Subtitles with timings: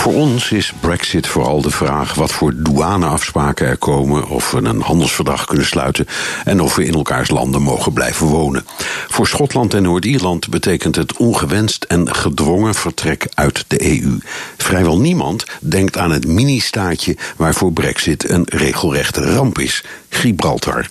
[0.00, 4.80] Voor ons is Brexit vooral de vraag wat voor douaneafspraken er komen, of we een
[4.80, 6.06] handelsverdrag kunnen sluiten
[6.44, 8.64] en of we in elkaars landen mogen blijven wonen.
[9.08, 14.18] Voor Schotland en Noord-Ierland betekent het ongewenst en gedwongen vertrek uit de EU.
[14.56, 20.88] Vrijwel niemand denkt aan het mini-staatje waarvoor Brexit een regelrechte ramp is: Gibraltar.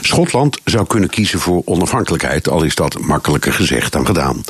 [0.00, 4.44] Schotland zou kunnen kiezen voor onafhankelijkheid, al is dat makkelijker gezegd dan gedaan.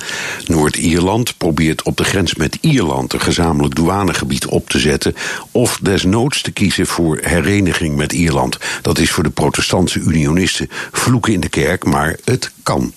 [0.47, 5.15] Noord-Ierland probeert op de grens met Ierland een gezamenlijk douanegebied op te zetten,
[5.51, 8.59] of desnoods te kiezen voor hereniging met Ierland.
[8.83, 12.93] Dat is voor de protestantse unionisten vloeken in de kerk, maar het kan.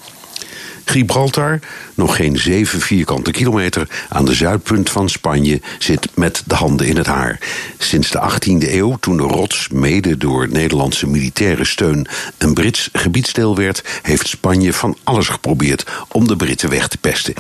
[0.94, 1.60] Gibraltar,
[1.96, 6.98] nog geen zeven vierkante kilometer aan de zuidpunt van Spanje, zit met de handen in
[6.98, 7.40] het haar.
[7.78, 13.56] Sinds de 18e eeuw, toen de rots mede door Nederlandse militaire steun een Brits gebiedsdeel
[13.56, 17.34] werd, heeft Spanje van alles geprobeerd om de Britten weg te pesten.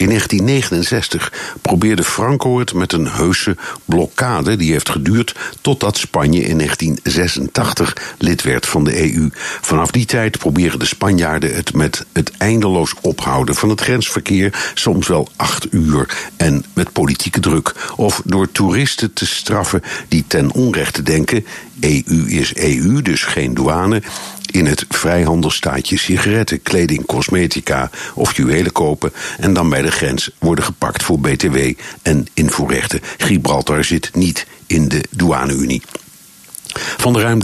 [0.00, 6.56] In 1969 probeerde Franco het met een heuse blokkade die heeft geduurd totdat Spanje in
[6.56, 9.28] 1986 lid werd van de EU.
[9.60, 15.08] Vanaf die tijd proberen de Spanjaarden het met het eindeloos ophouden van het grensverkeer, soms
[15.08, 21.02] wel acht uur, en met politieke druk, of door toeristen te straffen die ten onrechte
[21.02, 21.46] denken:
[21.80, 24.02] EU is EU, dus geen douane
[24.50, 30.64] in het vrijhandelstaatje sigaretten, kleding, cosmetica of juwelen kopen en dan bij de grens worden
[30.64, 31.56] gepakt voor BTW
[32.02, 33.00] en invoerrechten.
[33.16, 35.82] Gibraltar zit niet in de douane-Unie.
[36.74, 37.40] Van de ruim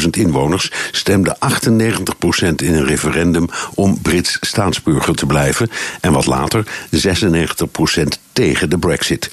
[0.00, 5.70] 30.000 inwoners stemde 98% in een referendum om Brits staatsburger te blijven
[6.00, 9.30] en wat later 96% tegen de Brexit.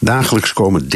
[0.00, 0.88] Dagelijks komen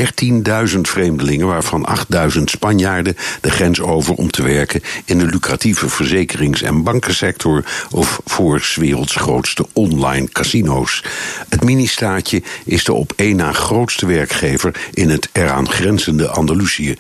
[0.74, 1.88] 13.000 vreemdelingen, waarvan
[2.36, 8.20] 8.000 Spanjaarden, de grens over om te werken in de lucratieve verzekerings- en bankensector of
[8.24, 11.04] voor werelds grootste online casino's.
[11.48, 16.96] Het ministaatje is de op één na grootste werkgever in het eraan grenzende Andalusië.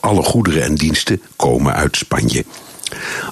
[0.00, 2.44] Alle goederen en diensten komen uit Spanje.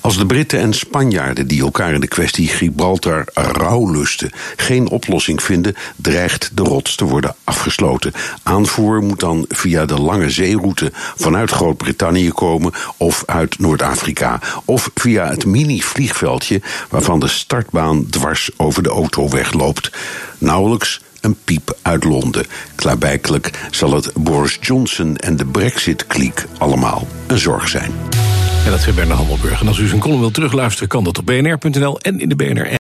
[0.01, 5.75] Als de Britten en Spanjaarden die elkaar in de kwestie Gibraltar rouwlusten geen oplossing vinden,
[5.97, 8.13] dreigt de rots te worden afgesloten.
[8.43, 14.41] Aanvoer moet dan via de lange zeeroute vanuit Groot-Brittannië komen of uit Noord-Afrika.
[14.65, 19.91] Of via het mini-vliegveldje waarvan de startbaan dwars over de autoweg loopt.
[20.39, 22.47] Nauwelijks een piep uit Londen.
[22.75, 27.93] Klaarblijkelijk zal het Boris Johnson en de Brexit-kliek allemaal een zorg zijn.
[28.65, 29.61] En dat zei Bernard Hammelburg.
[29.61, 32.79] En als u zijn column wilt terugluisteren, kan dat op bnr.nl en in de BNR-app.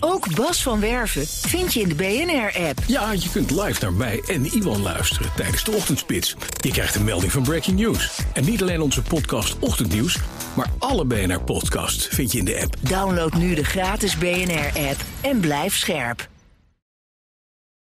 [0.00, 2.78] Ook Bas van Werven vind je in de BNR-app.
[2.86, 6.36] Ja, je kunt live naar mij en Iwan luisteren tijdens de ochtendspits.
[6.60, 8.20] Je krijgt een melding van Breaking News.
[8.32, 10.18] En niet alleen onze podcast Ochtendnieuws,
[10.54, 12.76] maar alle BNR-podcasts vind je in de app.
[12.80, 16.30] Download nu de gratis BNR-app en blijf scherp.